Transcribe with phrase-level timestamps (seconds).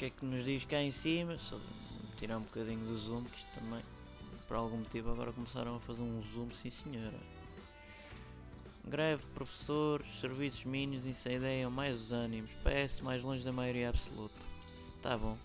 [0.00, 1.36] que é que nos diz cá em cima?
[1.36, 1.60] Só
[2.18, 3.82] tirar um bocadinho do zoom, que isto também,
[4.48, 7.20] por algum motivo, agora começaram a fazer um zoom, sim senhora.
[8.86, 12.50] Greve professores, serviços mínimos incendeiam mais os ânimos.
[12.64, 14.40] PS mais longe da maioria absoluta.
[15.02, 15.36] Tá bom.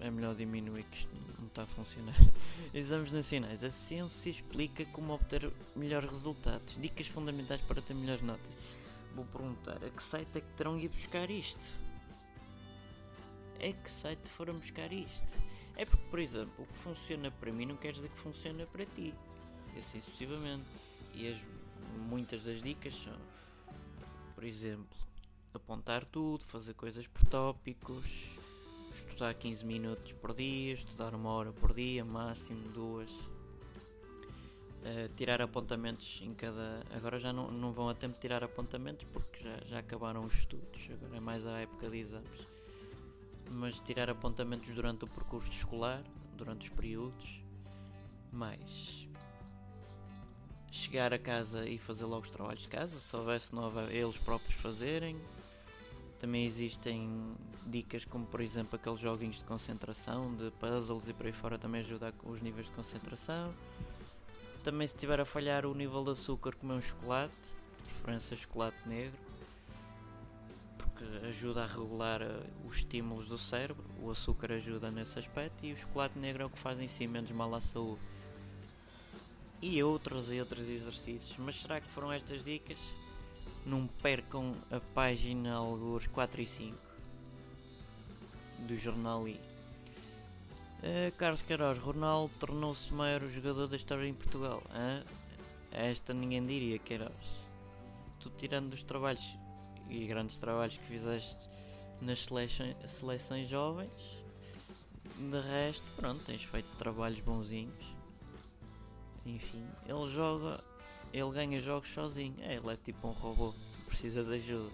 [0.00, 1.25] É melhor diminuir que isto
[1.56, 2.14] está a funcionar.
[2.74, 3.64] Exames nacionais.
[3.64, 6.76] A ciência explica como obter melhores resultados.
[6.78, 8.52] Dicas fundamentais para ter melhores notas.
[9.14, 11.64] Vou perguntar, a que site é que terão ido buscar isto?
[13.58, 15.38] A que site foram buscar isto?
[15.76, 18.84] É porque, por exemplo, o que funciona para mim não quer dizer que funciona para
[18.84, 19.14] ti.
[19.74, 20.66] E assim sucessivamente.
[21.14, 21.38] E as,
[22.06, 23.16] muitas das dicas são,
[24.34, 24.98] por exemplo,
[25.54, 28.04] apontar tudo, fazer coisas por tópicos,
[28.96, 33.10] estudar 15 minutos por dia, estudar uma hora por dia, máximo duas.
[33.10, 36.84] Uh, tirar apontamentos em cada.
[36.94, 40.34] Agora já não, não vão a tempo de tirar apontamentos porque já, já acabaram os
[40.34, 42.46] estudos, agora é mais a época de exames.
[43.50, 46.02] Mas tirar apontamentos durante o percurso escolar,
[46.36, 47.40] durante os períodos,
[48.32, 49.06] mais
[50.70, 54.54] chegar a casa e fazer logo os trabalhos de casa, se houvesse nova eles próprios
[54.60, 55.16] fazerem.
[56.18, 57.34] Também existem
[57.66, 61.80] dicas como por exemplo aqueles joguinhos de concentração, de puzzles e por aí fora também
[61.80, 63.52] ajuda com os níveis de concentração.
[64.64, 67.34] Também se estiver a falhar o nível de açúcar comer um chocolate,
[67.84, 69.18] preferência chocolate negro,
[70.78, 75.72] porque ajuda a regular uh, os estímulos do cérebro, o açúcar ajuda nesse aspecto e
[75.72, 78.00] o chocolate negro é o que faz em si menos mal à saúde.
[79.60, 82.78] E outros e outros exercícios, mas será que foram estas dicas?
[83.66, 86.78] Não percam a página alguns 4 e 5
[88.60, 89.34] do jornal I.
[89.34, 94.62] Uh, Carlos Queiroz, Ronaldo tornou-se o maior jogador da história em Portugal.
[94.66, 95.04] Uh,
[95.72, 97.12] esta ninguém diria, Queiroz.
[98.20, 99.36] Tu tirando dos trabalhos
[99.90, 101.48] e grandes trabalhos que fizeste
[102.00, 103.90] nas seleções, seleções jovens,
[105.18, 107.96] de resto, pronto, tens feito trabalhos bonzinhos.
[109.24, 110.62] Enfim, ele joga,
[111.12, 112.34] ele ganha jogos sozinho.
[112.40, 113.54] É, ele é tipo um robô,
[113.86, 114.70] precisa de ajuda.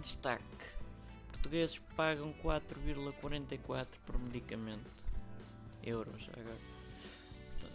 [0.00, 0.72] Destaque
[1.42, 5.04] portugueses pagam 4,44 por medicamento.
[5.82, 6.72] Euros agora.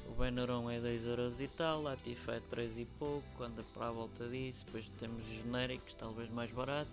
[0.08, 3.92] O Benuron é 2 euros e tal, a é 3 e pouco, anda para a
[3.92, 4.66] volta disso.
[4.66, 6.90] Depois temos genéricos, talvez mais barato.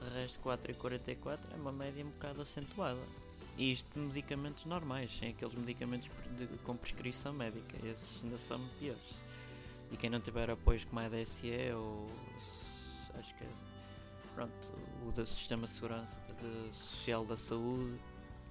[0.00, 3.00] De resto, 4,44 é uma média um bocado acentuada.
[3.56, 6.08] E isto de medicamentos normais, sem aqueles medicamentos
[6.64, 7.76] com prescrição médica.
[7.86, 9.22] Esses ainda são piores.
[9.90, 12.06] E quem não tiver apoios como a DSE ou.
[13.18, 13.48] acho que é
[14.34, 14.70] pronto,
[15.06, 18.00] o do Sistema Segurança de Social da Saúde,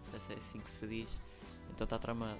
[0.05, 1.19] não sei se é assim que se diz,
[1.71, 2.39] então está tramado.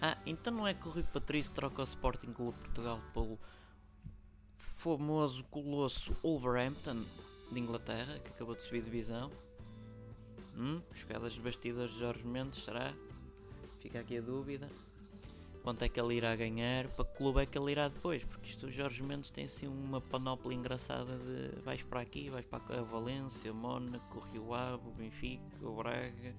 [0.00, 3.38] Ah, então não é que o Rui Patrício troca o Sporting Clube Portugal pelo
[4.58, 7.04] famoso colosso Wolverhampton
[7.50, 9.30] de Inglaterra, que acabou de subir divisão?
[10.56, 12.94] Hum, jogadas de bastidores de Jorge Mendes, será?
[13.80, 14.68] Fica aqui a dúvida
[15.64, 18.50] quanto é que ele irá ganhar, para que clube é que ele irá depois, porque
[18.50, 22.80] isto o Jorge Mendes tem assim uma panóplia engraçada de vais para aqui, vais para
[22.80, 25.42] a Valência, Mónaco, Rio Ave, Benfica,
[25.74, 26.34] Braga.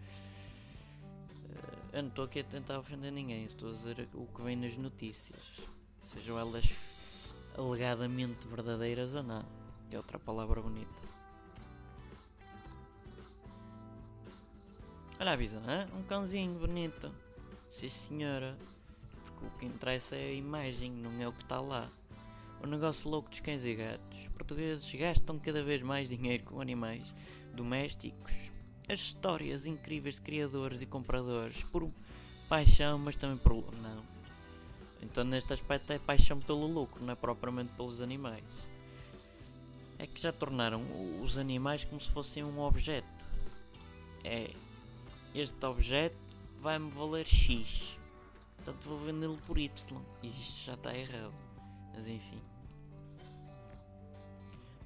[1.44, 4.56] Uh, eu não estou aqui a tentar ofender ninguém, estou a dizer o que vem
[4.56, 5.60] nas notícias,
[6.04, 6.70] sejam elas
[7.58, 9.44] alegadamente verdadeiras ou não,
[9.90, 11.15] é outra palavra bonita.
[15.20, 15.88] Olha a visão, hein?
[15.98, 17.12] um cãozinho bonito.
[17.72, 18.58] Sim senhora
[19.46, 21.90] o que interessa é a imagem, não é o que está lá.
[22.64, 24.20] O negócio louco dos cães e gatos.
[24.20, 27.14] Os portugueses gastam cada vez mais dinheiro com animais
[27.54, 28.34] domésticos.
[28.88, 31.90] As histórias incríveis de criadores e compradores por
[32.48, 33.72] paixão, mas também por.
[33.76, 34.04] Não.
[35.02, 38.44] Então, neste aspecto, é paixão pelo lucro, não é propriamente pelos animais.
[40.00, 40.84] É que já tornaram
[41.22, 43.28] os animais como se fossem um objeto.
[44.24, 44.52] É.
[45.36, 46.18] Este objeto
[46.62, 48.00] vai-me valer X
[48.66, 50.02] Portanto vou vendê-lo por Y.
[50.24, 51.34] E isto já está errado.
[51.94, 52.42] Mas enfim.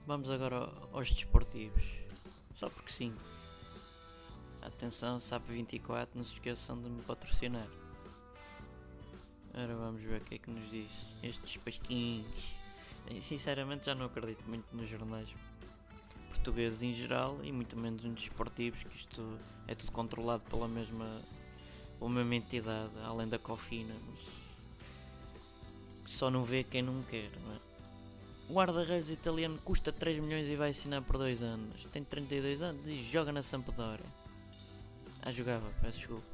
[0.06, 1.84] Vamos agora aos desportivos.
[2.56, 3.16] Só porque sim.
[4.62, 7.70] Atenção, SAP24, não se esqueçam de me patrocinar.
[9.54, 10.92] Agora vamos ver o que é que nos diz.
[11.24, 12.60] Estes pasquinhos.
[13.22, 15.30] Sinceramente já não acredito muito nos jornais
[16.40, 19.38] portugueses em geral e muito menos nos desportivos, que isto
[19.68, 21.22] é tudo controlado pela mesma
[22.00, 24.20] uma mesma entidade, além da cofina, mas
[26.10, 27.60] só não vê quem não quer, não é?
[28.48, 31.86] O guarda-redes italiano custa 3 milhões e vai assinar por 2 anos.
[31.92, 34.06] Tem 32 anos e joga na Sampdoria.
[35.22, 36.26] Ah, jogava, peço desculpa.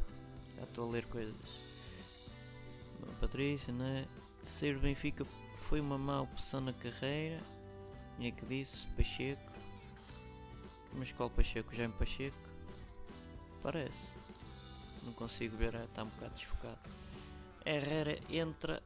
[0.55, 1.35] Já estou a ler coisas.
[3.01, 4.05] Bom, Patrícia, né?
[4.43, 5.25] Ser Benfica
[5.57, 7.41] foi uma má opção na carreira.
[8.19, 9.54] E é que disse, Pacheco.
[10.97, 11.75] Mas qual Pacheco?
[11.75, 12.37] Jaime Pacheco?
[13.61, 14.15] Parece.
[15.03, 16.79] Não consigo ver, está um bocado desfocado.
[17.65, 18.81] Herrera entra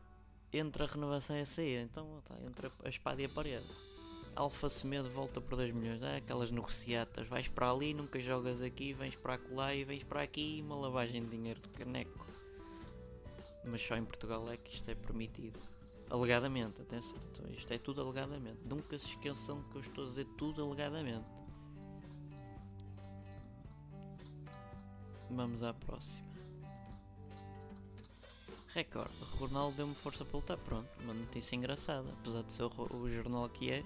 [0.51, 1.81] entre a renovação e a saída.
[1.81, 3.67] Então tá, entre a espada e a parede.
[4.35, 6.01] Alfa Semedo volta por 2 milhões.
[6.01, 7.27] Ah, aquelas negociatas.
[7.27, 10.61] Vais para ali, nunca jogas aqui, vens para acolá e vens para aqui.
[10.65, 12.25] Uma lavagem de dinheiro de caneco.
[13.63, 15.59] Mas só em Portugal é que isto é permitido.
[16.09, 17.19] Alegadamente, atenção.
[17.51, 18.59] Isto é tudo alegadamente.
[18.65, 21.38] Nunca se esqueçam que eu estou a dizer tudo alegadamente.
[25.29, 26.27] Vamos à próxima.
[28.73, 30.57] Recorde, Ronaldo deu-me força para lutar.
[30.57, 33.83] Pronto, uma notícia engraçada, apesar de ser o, o jornal que é.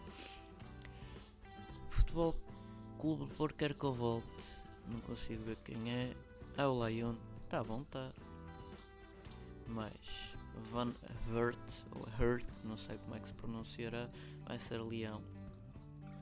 [1.90, 2.36] Futebol
[3.00, 4.44] Clube Porto quer que eu volte.
[4.88, 6.16] Não consigo ver quem é.
[6.58, 7.16] Ah, o Lyon.
[7.50, 8.12] Tá bom, tá.
[9.68, 9.94] Mas
[10.72, 10.94] Van
[11.32, 11.58] Hurt,
[11.92, 14.10] ou Hurt, não sei como é que se pronunciará,
[14.46, 15.22] vai ser Leão.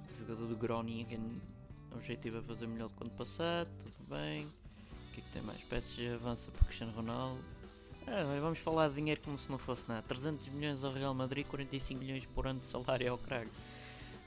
[0.09, 1.41] O jogador do Groningen.
[1.91, 4.47] O objetivo é fazer melhor do que ano passado, tudo bem.
[5.11, 5.61] O que é que tem mais?
[5.63, 7.43] PSG avança para Cristiano Ronaldo.
[8.07, 10.01] Ah, vamos falar de dinheiro como se não fosse nada.
[10.03, 13.51] 300 milhões ao Real Madrid, 45 milhões por ano de salário ao caralho.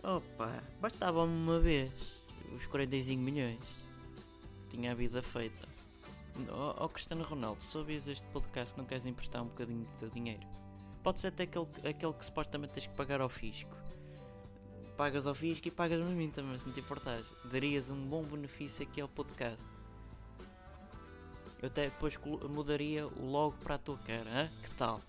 [0.02, 1.90] Opa, bastava-me uma vez
[2.54, 3.58] os 45 milhões.
[4.69, 5.66] Tinha a vida feita.
[6.50, 9.98] Ó oh, oh, Cristiano Ronaldo, se ouvis este podcast não queres emprestar um bocadinho do
[9.98, 10.46] teu dinheiro?
[11.02, 13.75] Pode ser até aquele, aquele que supostamente tens que pagar ao fisco.
[14.98, 17.25] Pagas ao fisco e pagas-me a mim também, se não te importares.
[17.50, 19.64] Darias um bom benefício aqui ao podcast.
[21.64, 22.19] Eu até depois
[22.50, 24.50] mudaria o logo para a tua cara, hein?
[24.62, 25.00] que tal?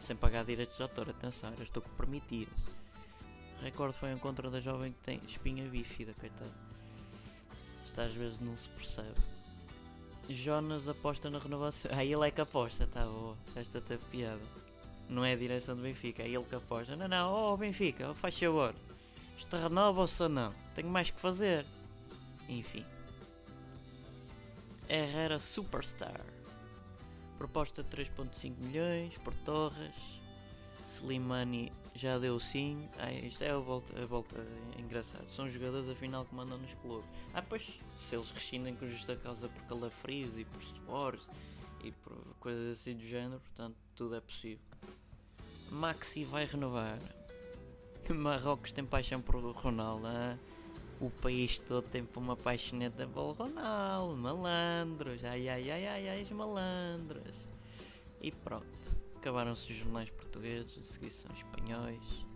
[0.00, 2.48] Sem pagar direitos de autor, atenção, era estou que permitias.
[3.60, 6.50] Recorde foi um encontro da jovem que tem espinha bífida, coitado.
[7.84, 9.20] Isto às vezes não se percebe.
[10.30, 11.90] Jonas aposta na renovação.
[11.94, 13.36] Ah, ele é que aposta, tá boa.
[13.54, 14.40] Esta tem piada.
[15.10, 16.96] Não é a direção do Benfica, é ele que aposta.
[16.96, 18.74] Não, não, oh Benfica, faz favor.
[19.36, 20.54] Isto renova-se ou não?
[20.74, 21.66] Tenho mais que fazer.
[22.48, 22.86] Enfim.
[24.88, 26.24] Herrera Superstar.
[27.36, 29.94] Proposta de 3.5 milhões por Torres.
[30.86, 32.88] Slimani já deu sim.
[32.98, 34.46] Ah, isto é a volta, a volta
[34.78, 35.28] engraçado.
[35.28, 37.08] São jogadores afinal que mandam nos clubes.
[37.34, 37.68] Ah, pois
[37.98, 41.28] se eles rescindem com justa causa por calafrios e por suores
[41.84, 44.64] e por coisas assim do género, portanto tudo é possível.
[45.70, 46.98] Maxi vai renovar.
[48.08, 50.06] Marrocos tem paixão por Ronaldo.
[50.06, 50.38] Ah?
[51.00, 56.22] O país todo tem para uma paixoneta pelo Ronaldo, malandros, ai ai ai ai ai,
[56.22, 57.52] os malandros.
[58.20, 58.66] E pronto,
[59.16, 62.26] acabaram-se os jornais portugueses, a seguir são espanhóis.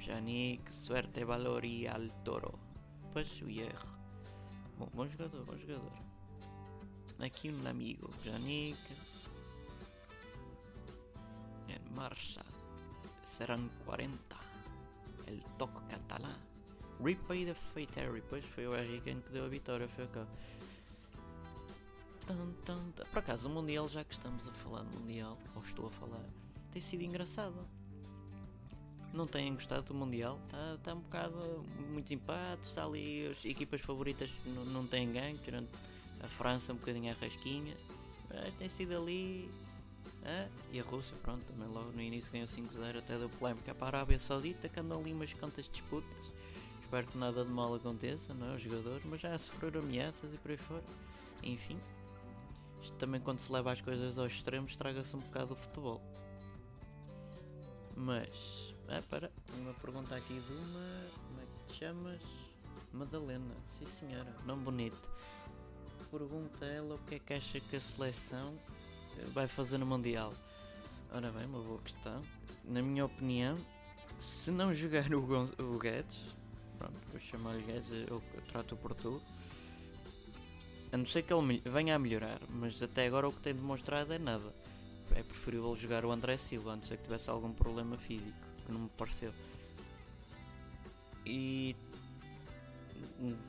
[0.00, 2.58] Janik, suerte, valor e al toro.
[3.12, 3.98] Pois o erro.
[4.78, 5.92] Bom, bom jogador, bom jogador.
[7.20, 8.78] Aqui um amigo, Janik.
[11.68, 12.44] En marcha.
[13.38, 14.36] Serão 40.
[15.26, 16.53] El toque catalán.
[17.02, 17.92] Repay the Fate
[18.28, 20.26] pois foi o Harry Kane que deu a vitória, foi cá.
[23.10, 26.24] Por acaso, o Mundial, já que estamos a falar do Mundial, ou estou a falar,
[26.72, 27.54] tem sido engraçado.
[29.12, 30.40] Não têm gostado do Mundial?
[30.46, 31.64] Está tá um bocado.
[31.90, 33.26] muitos empates, está ali.
[33.26, 35.68] As equipas favoritas não, não têm ganho, tirando
[36.20, 37.76] a França um bocadinho a rasquinha.
[38.28, 39.48] Mas tem sido ali.
[40.24, 43.98] Ah, e a Rússia, pronto, também logo no início ganhou 5-0, até deu polémica para
[43.98, 46.32] a Arábia Saudita, que andam ali umas quantas disputas
[46.94, 48.54] espero que nada de mal aconteça, não é?
[48.54, 50.84] O jogador, mas já sofreram ameaças e por aí fora.
[51.42, 51.76] Enfim,
[52.80, 56.00] isto também quando se leva as coisas aos extremos estraga-se um bocado o futebol.
[57.96, 62.22] Mas, é para, uma pergunta aqui de uma, como é que te chamas?
[62.92, 65.10] Madalena, sim senhora, nome bonito.
[66.12, 68.56] Pergunta ela o que é que acha que a seleção
[69.32, 70.32] vai fazer no Mundial.
[71.10, 72.22] Ora bem, uma boa questão.
[72.64, 73.58] Na minha opinião,
[74.20, 76.34] se não jogar o, Gon o Guedes,
[76.84, 79.20] pronto, eu chamo-lhe Guedes, eu, eu trato por tu.
[80.92, 84.12] A não ser que ele venha a melhorar, mas até agora o que tem demonstrado
[84.12, 84.54] é nada.
[85.14, 88.72] É preferível jogar o André Silva, a não ser que tivesse algum problema físico, que
[88.72, 89.32] não me pareceu.
[91.26, 91.74] E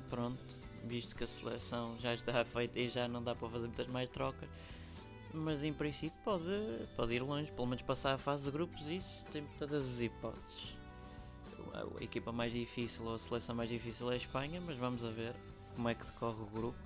[0.10, 0.42] pronto,
[0.86, 4.10] visto que a seleção já está feita e já não dá para fazer muitas mais
[4.10, 4.50] trocas,
[5.34, 6.46] mas em princípio pode,
[6.96, 10.76] pode ir longe, pelo menos passar a fase de grupos, isso tem todas as hipóteses
[11.74, 15.10] a equipa mais difícil ou a seleção mais difícil é a Espanha, mas vamos a
[15.10, 15.36] ver
[15.76, 16.78] como é que decorre o grupo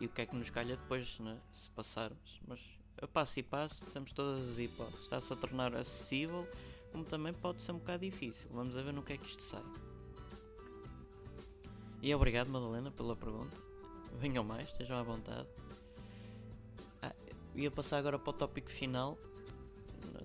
[0.00, 2.40] e o que é que nos calha depois, né, se passarmos.
[2.46, 2.60] Mas
[3.00, 5.02] a passo e passo temos todas as hipóteses.
[5.02, 6.46] Está-se a tornar acessível,
[6.90, 8.48] como também pode ser um bocado difícil.
[8.52, 9.62] Vamos a ver no que é que isto sai.
[12.00, 13.56] E obrigado, Madalena, pela pergunta.
[14.18, 15.48] Venham mais, estejam à vontade.
[17.00, 17.14] Ah,
[17.54, 19.16] ia passar agora para o tópico final.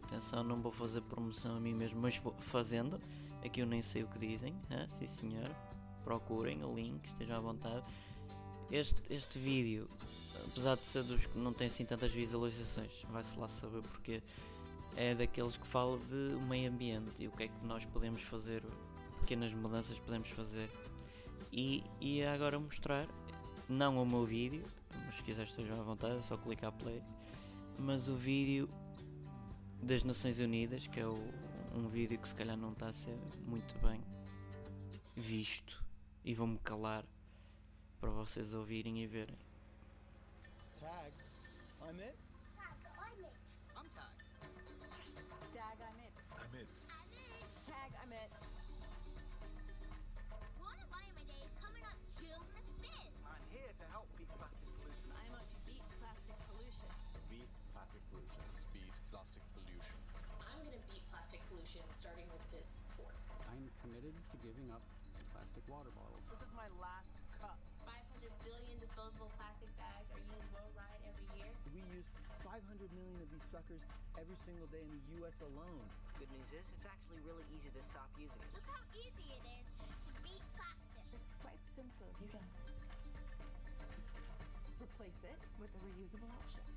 [0.04, 3.00] Atenção, não vou fazer promoção a mim mesmo, mas vou fazendo.
[3.46, 4.56] Aqui eu nem sei o que dizem.
[4.70, 5.50] Ah, sim senhor.
[6.04, 7.86] Procurem o link, estejam à vontade.
[8.72, 9.90] Este, este vídeo,
[10.46, 14.22] apesar de ser dos que não tem assim tantas visualizações, vai-se lá saber porque
[14.96, 18.64] é daqueles que fala de meio ambiente e o que é que nós podemos fazer,
[19.20, 20.70] pequenas mudanças podemos fazer.
[21.52, 23.08] E ia agora mostrar,
[23.70, 24.66] não o meu vídeo,
[25.06, 27.02] mas se quiser estejam à vontade, é só clicar play,
[27.80, 28.70] mas o vídeo
[29.82, 31.16] das Nações Unidas, que é o,
[31.78, 34.04] um vídeo que se calhar não está a ser muito bem
[35.16, 35.84] visto
[36.24, 37.06] e vou-me calar
[38.00, 39.38] para vocês ouvirem e verem.
[40.80, 41.14] Tag,
[42.02, 42.27] it.
[62.08, 63.12] Starting with this fork.
[63.52, 64.80] I'm committed to giving up
[65.36, 66.24] plastic water bottles.
[66.32, 67.60] This is my last cup.
[67.84, 71.52] 500 billion disposable plastic bags are used worldwide every year.
[71.76, 72.08] We use
[72.48, 72.64] 500
[72.96, 73.84] million of these suckers
[74.16, 75.36] every single day in the U.S.
[75.52, 75.84] alone.
[76.16, 78.56] Good news is, it's actually really easy to stop using it.
[78.56, 81.04] Look how easy it is to beat plastic.
[81.12, 82.08] It's quite simple.
[82.24, 82.56] You just
[84.80, 86.77] replace it with a reusable option.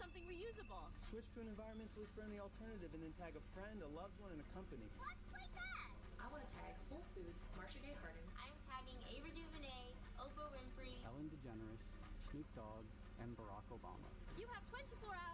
[0.00, 0.88] Something reusable.
[1.04, 4.40] Switch to an environmentally friendly alternative and then tag a friend, a loved one, and
[4.40, 4.88] a company.
[4.96, 5.92] Let's play tag.
[6.16, 8.24] I want to tag Whole Foods, Marsha Gay Harden.
[8.40, 11.04] I'm tagging Ava DuVernay, Oprah Winfrey.
[11.04, 11.84] Ellen DeGeneres,
[12.24, 12.88] Snoop Dogg,
[13.20, 14.08] and Barack Obama.
[14.40, 15.29] You have 24 hours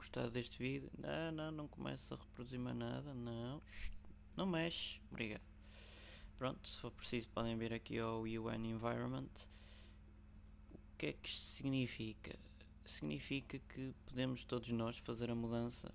[0.00, 0.90] gostado deste vídeo.
[0.96, 3.12] Não, não, não começa a reproduzir mais nada.
[3.12, 3.60] Não.
[4.34, 4.98] Não mexe.
[5.10, 5.42] Obrigado.
[6.38, 9.28] Pronto, se for preciso podem vir aqui ao UN Environment.
[10.72, 12.38] O que é que isto significa?
[12.86, 15.94] Significa que podemos todos nós fazer a mudança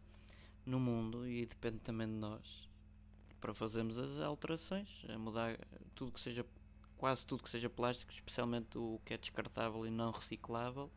[0.66, 2.70] no mundo e depende também de nós
[3.42, 5.58] para fazermos as alterações, a mudar
[5.94, 6.46] tudo que seja
[6.96, 10.92] quase tudo que seja plástico, especialmente o que é descartável e não reciclável,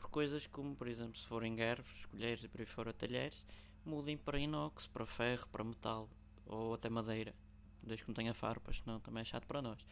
[0.00, 3.46] por coisas como, por exemplo, se forem garfos, colheres e por aí fora talheres,
[3.84, 6.08] mudem para inox, para ferro, para metal
[6.46, 7.34] ou até madeira,
[7.82, 9.84] desde que não tenha farpas, senão também é chato para nós.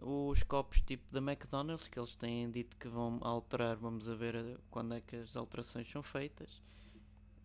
[0.00, 4.36] Os copos tipo da McDonald's, que eles têm dito que vão alterar, vamos a ver
[4.36, 6.62] eh, quando é que as alterações são feitas.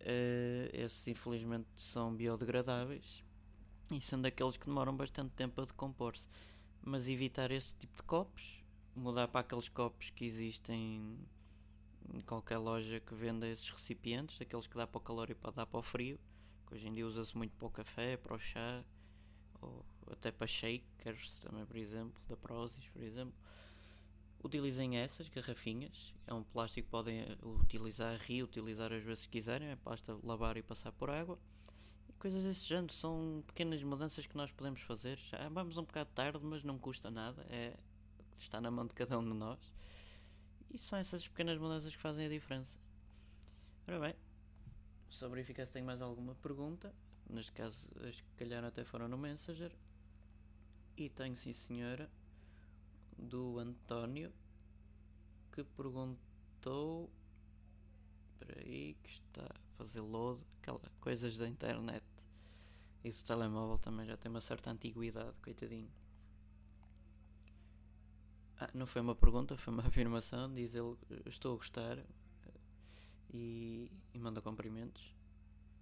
[0.00, 3.24] Eh, esses infelizmente são biodegradáveis
[3.90, 6.28] e são daqueles que demoram bastante tempo a decompor-se.
[6.82, 8.62] Mas evitar esse tipo de copos,
[8.94, 11.18] mudar para aqueles copos que existem
[12.14, 15.50] em qualquer loja que venda esses recipientes, aqueles que dá para o calor e para
[15.50, 16.18] dar para o frio,
[16.66, 18.84] que hoje em dia usa-se muito para o café, para o chá,
[19.60, 23.34] ou até para shakers também, por exemplo, da Prozis, por exemplo.
[24.42, 29.68] Utilizem essas garrafinhas, é um plástico que podem eh, utilizar, reutilizar às vezes se quiserem,
[29.68, 31.38] é basta lavar e passar por água.
[32.08, 35.16] E coisas desse género, são pequenas mudanças que nós podemos fazer.
[35.30, 37.76] Já vamos um bocado tarde, mas não custa nada, é,
[38.36, 39.60] está na mão de cada um de nós.
[40.72, 42.78] E são essas pequenas mudanças que fazem a diferença.
[43.86, 44.14] Ora bem,
[45.10, 46.94] só verificar se tenho mais alguma pergunta.
[47.28, 49.70] Neste caso, as que calhar até foram no Messenger.
[50.96, 52.10] E tenho, sim senhora,
[53.18, 54.32] do António,
[55.52, 57.10] que perguntou.
[58.32, 60.40] Espera aí, que está a fazer load.
[60.60, 62.04] Aquela, coisas da internet.
[63.04, 65.90] E do telemóvel também já tem uma certa antiguidade, coitadinho.
[68.62, 70.52] Ah, não foi uma pergunta, foi uma afirmação.
[70.54, 71.98] Diz ele: Estou a gostar
[73.32, 75.12] e, e manda cumprimentos.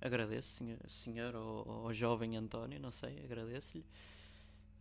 [0.00, 3.84] Agradeço, senhor, senhor ou, ou jovem António, não sei, agradeço-lhe.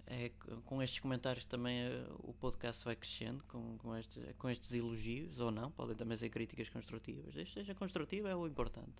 [0.07, 0.31] É,
[0.65, 5.39] com estes comentários também eh, o podcast vai crescendo com, com, estes, com estes elogios,
[5.39, 7.33] ou não, podem também ser críticas construtivas.
[7.33, 8.95] Desde seja construtivo é o importante.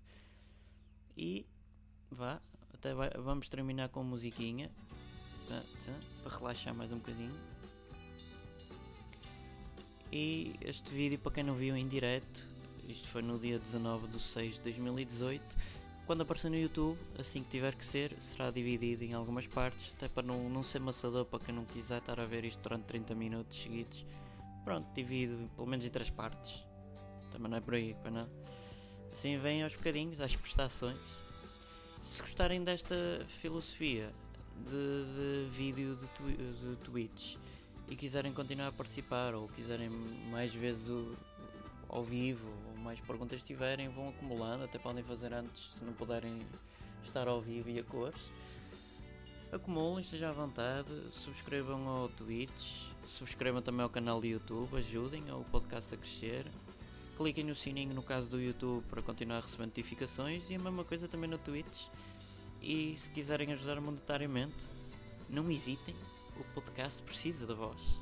[1.18, 1.48] E
[2.12, 2.42] vá,
[2.74, 4.70] até vai, vamos terminar com musiquinha
[5.48, 5.64] tá,
[6.22, 7.59] para relaxar mais um bocadinho.
[10.12, 12.48] E este vídeo, para quem não viu em direto,
[12.88, 15.44] isto foi no dia 19 de 6 de 2018,
[16.08, 20.08] quando aparecer no YouTube, assim que tiver que ser, será dividido em algumas partes, até
[20.08, 23.14] para não, não ser maçador para quem não quiser estar a ver isto durante 30
[23.14, 24.04] minutos seguidos.
[24.66, 26.64] Pronto, divido pelo menos em três partes.
[27.32, 28.30] Também não é por aí, para não.
[29.14, 30.98] Assim vem aos bocadinhos, às prestações.
[32.02, 32.96] Se gostarem desta
[33.40, 34.12] filosofia
[34.68, 37.36] de, de vídeo de, twi de Twitch
[37.90, 39.90] e quiserem continuar a participar ou quiserem
[40.30, 41.16] mais vezes o,
[41.90, 46.40] ao vivo ou mais perguntas tiverem, vão acumulando, até podem fazer antes se não puderem
[47.04, 48.30] estar ao vivo e a cores.
[49.52, 55.44] Acumulem, estejam à vontade, subscrevam ao Twitch, subscrevam também ao canal do YouTube, ajudem o
[55.46, 56.46] podcast a crescer.
[57.18, 60.86] Cliquem no sininho no caso do YouTube para continuar a receber notificações e a mesma
[60.86, 61.88] coisa também no Twitch.
[62.62, 64.56] E se quiserem ajudar monetariamente,
[65.28, 65.96] não hesitem,
[66.42, 68.02] o podcast precisa de vós.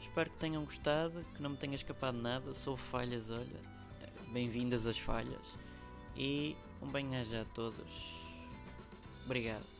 [0.00, 2.52] Espero que tenham gostado, que não me tenha escapado nada.
[2.52, 3.60] Sou falhas, olha.
[4.32, 5.56] Bem-vindas às falhas.
[6.16, 8.16] E um bem-aja a todos.
[9.24, 9.79] Obrigado.